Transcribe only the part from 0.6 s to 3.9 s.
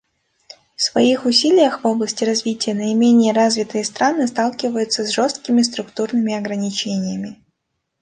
В своих усилиях в области развития наименее развитые